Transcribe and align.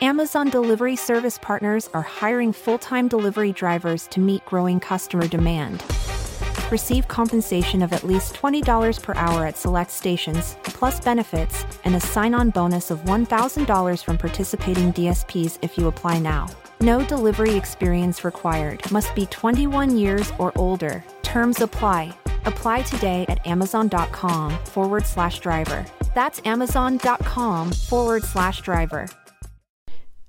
Amazon 0.00 0.50
Delivery 0.50 0.96
Service 0.96 1.38
Partners 1.38 1.88
are 1.94 2.02
hiring 2.02 2.52
full 2.52 2.78
time 2.78 3.06
delivery 3.06 3.52
drivers 3.52 4.08
to 4.08 4.20
meet 4.20 4.44
growing 4.44 4.80
customer 4.80 5.28
demand. 5.28 5.84
Receive 6.72 7.06
compensation 7.06 7.80
of 7.80 7.92
at 7.92 8.02
least 8.02 8.34
$20 8.34 9.02
per 9.02 9.14
hour 9.14 9.46
at 9.46 9.56
select 9.56 9.92
stations, 9.92 10.56
plus 10.64 10.98
benefits, 10.98 11.64
and 11.84 11.94
a 11.94 12.00
sign 12.00 12.34
on 12.34 12.50
bonus 12.50 12.90
of 12.90 13.00
$1,000 13.04 14.02
from 14.04 14.18
participating 14.18 14.92
DSPs 14.92 15.58
if 15.62 15.78
you 15.78 15.86
apply 15.86 16.18
now. 16.18 16.48
No 16.80 17.04
delivery 17.04 17.54
experience 17.54 18.24
required. 18.24 18.90
Must 18.90 19.14
be 19.14 19.26
21 19.26 19.96
years 19.96 20.32
or 20.38 20.52
older. 20.58 21.04
Terms 21.22 21.60
apply. 21.60 22.12
Apply 22.46 22.82
today 22.82 23.26
at 23.28 23.46
amazon.com 23.46 24.58
forward 24.64 25.06
slash 25.06 25.38
driver. 25.38 25.86
That's 26.14 26.40
amazon.com 26.44 27.70
forward 27.72 28.24
slash 28.24 28.60
driver. 28.60 29.08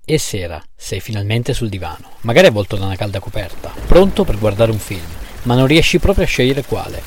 E 0.07 0.19
sera, 0.19 0.61
sei 0.75 0.99
finalmente 0.99 1.51
sul 1.55 1.67
divano, 1.67 2.11
magari 2.21 2.45
avvolto 2.45 2.75
da 2.75 2.85
una 2.85 2.95
calda 2.95 3.19
coperta, 3.19 3.73
pronto 3.87 4.23
per 4.23 4.37
guardare 4.37 4.69
un 4.69 4.77
film, 4.77 5.01
ma 5.43 5.55
non 5.55 5.65
riesci 5.65 5.97
proprio 5.97 6.25
a 6.25 6.27
scegliere 6.27 6.63
quale. 6.63 7.01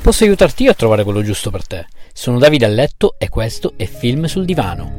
Posso 0.00 0.24
aiutarti 0.24 0.62
io 0.62 0.70
a 0.70 0.74
trovare 0.74 1.04
quello 1.04 1.20
giusto 1.20 1.50
per 1.50 1.66
te. 1.66 1.86
Sono 2.10 2.38
Davide 2.38 2.64
a 2.64 2.68
letto 2.68 3.16
e 3.18 3.28
questo 3.28 3.74
è 3.76 3.84
Film 3.84 4.24
sul 4.24 4.46
divano. 4.46 4.90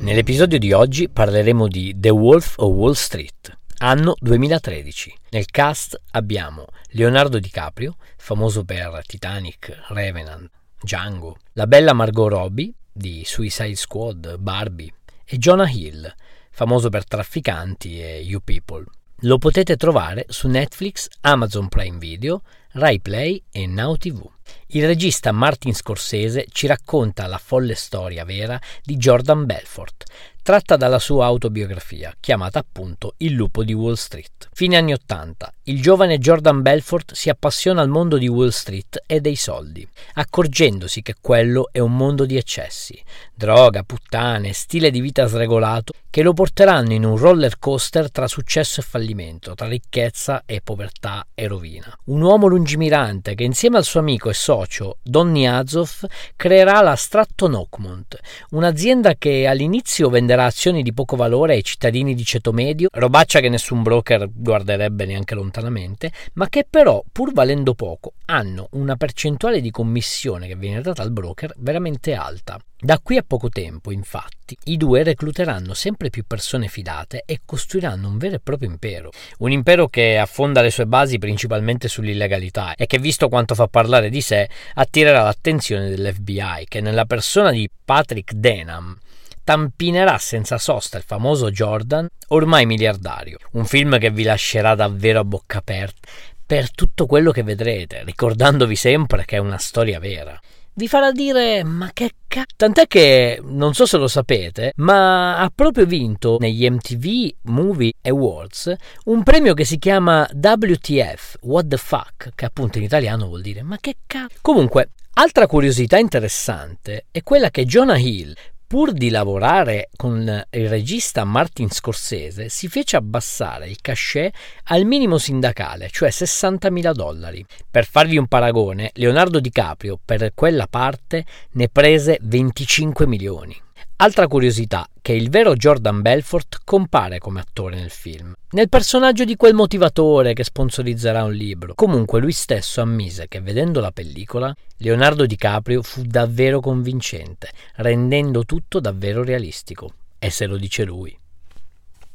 Nell'episodio 0.00 0.58
di 0.58 0.72
oggi 0.72 1.08
parleremo 1.08 1.68
di 1.68 1.94
The 1.96 2.10
Wolf 2.10 2.54
of 2.56 2.74
Wall 2.74 2.94
Street, 2.94 3.56
anno 3.78 4.16
2013. 4.18 5.14
Nel 5.30 5.46
cast 5.46 5.96
abbiamo 6.10 6.64
Leonardo 6.88 7.38
DiCaprio, 7.38 7.94
famoso 8.16 8.64
per 8.64 9.02
Titanic, 9.06 9.78
Revenant, 9.90 10.50
Django, 10.82 11.36
la 11.52 11.68
bella 11.68 11.92
Margot 11.92 12.28
Robbie 12.28 12.72
di 12.92 13.22
Suicide 13.24 13.76
Squad, 13.76 14.36
Barbie, 14.38 14.92
e 15.32 15.38
Jonah 15.38 15.70
Hill, 15.70 16.12
famoso 16.50 16.88
per 16.88 17.06
Trafficanti 17.06 18.02
e 18.02 18.18
You 18.18 18.40
People. 18.42 18.84
Lo 19.20 19.38
potete 19.38 19.76
trovare 19.76 20.24
su 20.28 20.48
Netflix, 20.48 21.06
Amazon 21.20 21.68
Prime 21.68 21.98
Video, 21.98 22.42
Rai 22.72 22.98
Play 23.00 23.40
e 23.52 23.66
Now 23.68 23.94
TV. 23.96 24.28
Il 24.68 24.86
regista 24.86 25.30
Martin 25.30 25.72
Scorsese 25.72 26.46
ci 26.50 26.66
racconta 26.66 27.28
la 27.28 27.38
folle 27.38 27.74
storia 27.74 28.24
vera 28.24 28.60
di 28.82 28.96
Jordan 28.96 29.44
Belfort, 29.44 30.04
tratta 30.42 30.76
dalla 30.76 30.98
sua 30.98 31.26
autobiografia, 31.26 32.14
chiamata 32.18 32.60
appunto 32.60 33.14
Il 33.18 33.32
lupo 33.32 33.62
di 33.62 33.72
Wall 33.72 33.94
Street. 33.94 34.48
Fine 34.52 34.76
anni 34.76 34.92
Ottanta, 34.92 35.52
il 35.64 35.82
giovane 35.82 36.18
Jordan 36.18 36.62
Belfort 36.62 37.14
si 37.14 37.28
appassiona 37.28 37.82
al 37.82 37.88
mondo 37.88 38.18
di 38.18 38.28
Wall 38.28 38.48
Street 38.48 39.02
e 39.06 39.20
dei 39.20 39.36
soldi, 39.36 39.86
accorgendosi 40.14 41.02
che 41.02 41.14
quello 41.20 41.68
è 41.70 41.78
un 41.78 41.96
mondo 41.96 42.24
di 42.24 42.36
eccessi, 42.36 43.00
droga, 43.40 43.84
puttane, 43.84 44.52
stile 44.52 44.90
di 44.90 45.00
vita 45.00 45.26
sregolato 45.26 45.94
che 46.10 46.22
lo 46.22 46.34
porteranno 46.34 46.92
in 46.92 47.04
un 47.04 47.16
roller 47.16 47.58
coaster 47.58 48.10
tra 48.10 48.26
successo 48.26 48.80
e 48.80 48.82
fallimento, 48.82 49.54
tra 49.54 49.66
ricchezza 49.66 50.42
e 50.44 50.60
povertà 50.60 51.24
e 51.32 51.46
rovina. 51.46 51.96
Un 52.06 52.20
uomo 52.20 52.48
lungimirante 52.48 53.34
che 53.34 53.44
insieme 53.44 53.78
al 53.78 53.84
suo 53.84 54.00
amico 54.00 54.28
e 54.28 54.34
socio 54.34 54.98
Donny 55.02 55.46
Azov 55.46 56.04
creerà 56.36 56.82
la 56.82 56.96
Stratton 56.96 57.54
Oakmont, 57.54 58.18
un'azienda 58.50 59.14
che 59.14 59.46
all'inizio 59.46 60.10
venderà 60.10 60.44
azioni 60.44 60.82
di 60.82 60.92
poco 60.92 61.16
valore 61.16 61.54
ai 61.54 61.64
cittadini 61.64 62.14
di 62.14 62.24
ceto 62.24 62.52
medio, 62.52 62.88
robaccia 62.92 63.40
che 63.40 63.48
nessun 63.48 63.82
broker 63.82 64.28
guarderebbe 64.30 65.06
neanche 65.06 65.34
lontanamente, 65.34 66.12
ma 66.34 66.48
che 66.50 66.66
però, 66.68 67.02
pur 67.10 67.32
valendo 67.32 67.72
poco, 67.74 68.14
hanno 68.26 68.68
una 68.72 68.96
percentuale 68.96 69.62
di 69.62 69.70
commissione 69.70 70.46
che 70.46 70.56
viene 70.56 70.82
data 70.82 71.02
al 71.02 71.12
broker 71.12 71.54
veramente 71.56 72.12
alta. 72.12 72.58
Da 72.82 72.98
qui 72.98 73.18
a 73.18 73.22
poco 73.30 73.48
tempo, 73.48 73.92
infatti, 73.92 74.58
i 74.64 74.76
due 74.76 75.04
recluteranno 75.04 75.72
sempre 75.72 76.10
più 76.10 76.24
persone 76.26 76.66
fidate 76.66 77.22
e 77.24 77.42
costruiranno 77.44 78.08
un 78.08 78.18
vero 78.18 78.34
e 78.34 78.40
proprio 78.40 78.68
impero. 78.68 79.12
Un 79.38 79.52
impero 79.52 79.86
che 79.86 80.18
affonda 80.18 80.62
le 80.62 80.72
sue 80.72 80.86
basi 80.86 81.18
principalmente 81.18 81.86
sull'illegalità 81.86 82.74
e 82.74 82.86
che, 82.86 82.98
visto 82.98 83.28
quanto 83.28 83.54
fa 83.54 83.68
parlare 83.68 84.10
di 84.10 84.20
sé, 84.20 84.50
attirerà 84.74 85.22
l'attenzione 85.22 85.88
dell'FBI, 85.90 86.64
che 86.66 86.80
nella 86.80 87.04
persona 87.04 87.52
di 87.52 87.70
Patrick 87.84 88.32
Denham 88.32 88.98
tampinerà 89.44 90.18
senza 90.18 90.58
sosta 90.58 90.98
il 90.98 91.04
famoso 91.06 91.52
Jordan, 91.52 92.08
ormai 92.30 92.66
miliardario. 92.66 93.38
Un 93.52 93.64
film 93.64 93.96
che 94.00 94.10
vi 94.10 94.24
lascerà 94.24 94.74
davvero 94.74 95.20
a 95.20 95.24
bocca 95.24 95.58
aperta 95.58 96.08
per 96.44 96.72
tutto 96.72 97.06
quello 97.06 97.30
che 97.30 97.44
vedrete, 97.44 98.02
ricordandovi 98.02 98.74
sempre 98.74 99.24
che 99.24 99.36
è 99.36 99.38
una 99.38 99.58
storia 99.58 100.00
vera 100.00 100.36
vi 100.80 100.88
farà 100.88 101.12
dire 101.12 101.62
ma 101.62 101.90
che 101.92 102.12
cazzo 102.26 102.54
tant'è 102.56 102.86
che 102.86 103.38
non 103.44 103.74
so 103.74 103.84
se 103.84 103.98
lo 103.98 104.08
sapete 104.08 104.72
ma 104.76 105.36
ha 105.36 105.52
proprio 105.54 105.84
vinto 105.84 106.38
negli 106.40 106.66
MTV 106.66 107.50
Movie 107.50 107.92
Awards 108.00 108.72
un 109.04 109.22
premio 109.22 109.52
che 109.52 109.66
si 109.66 109.76
chiama 109.76 110.26
WTF 110.32 111.36
What 111.42 111.66
the 111.68 111.76
fuck 111.76 112.30
che 112.34 112.46
appunto 112.46 112.78
in 112.78 112.84
italiano 112.84 113.26
vuol 113.26 113.42
dire 113.42 113.62
ma 113.62 113.76
che 113.78 113.96
cazzo 114.06 114.38
comunque 114.40 114.92
Altra 115.14 115.46
curiosità 115.46 115.98
interessante 115.98 117.06
è 117.10 117.22
quella 117.22 117.50
che 117.50 117.66
Jonah 117.66 117.98
Hill, 117.98 118.32
pur 118.70 118.92
di 118.92 119.10
lavorare 119.10 119.88
con 119.96 120.44
il 120.50 120.68
regista 120.68 121.24
Martin 121.24 121.68
Scorsese, 121.68 122.48
si 122.48 122.68
fece 122.68 122.94
abbassare 122.94 123.68
il 123.68 123.80
cachet 123.80 124.32
al 124.66 124.84
minimo 124.84 125.18
sindacale, 125.18 125.88
cioè 125.90 126.10
60.000 126.10 126.92
dollari. 126.92 127.44
Per 127.68 127.84
farvi 127.84 128.16
un 128.16 128.28
paragone, 128.28 128.92
Leonardo 128.94 129.40
DiCaprio 129.40 129.98
per 130.04 130.30
quella 130.36 130.68
parte 130.68 131.24
ne 131.54 131.68
prese 131.68 132.18
25 132.22 133.08
milioni. 133.08 133.60
Altra 134.02 134.28
curiosità, 134.28 134.88
che 135.02 135.12
il 135.12 135.28
vero 135.28 135.54
Jordan 135.54 136.00
Belfort 136.00 136.60
compare 136.64 137.18
come 137.18 137.40
attore 137.40 137.76
nel 137.76 137.90
film, 137.90 138.32
nel 138.52 138.70
personaggio 138.70 139.24
di 139.24 139.36
quel 139.36 139.52
motivatore 139.52 140.32
che 140.32 140.42
sponsorizzerà 140.42 141.22
un 141.24 141.34
libro. 141.34 141.74
Comunque 141.74 142.18
lui 142.18 142.32
stesso 142.32 142.80
ammise 142.80 143.28
che 143.28 143.42
vedendo 143.42 143.78
la 143.78 143.90
pellicola, 143.90 144.56
Leonardo 144.78 145.26
DiCaprio 145.26 145.82
fu 145.82 146.00
davvero 146.00 146.60
convincente, 146.60 147.50
rendendo 147.74 148.46
tutto 148.46 148.80
davvero 148.80 149.22
realistico. 149.22 149.92
E 150.18 150.30
se 150.30 150.46
lo 150.46 150.56
dice 150.56 150.84
lui. 150.84 151.14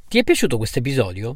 Ti 0.08 0.18
è 0.18 0.24
piaciuto 0.24 0.58
questo 0.58 0.80
episodio? 0.80 1.36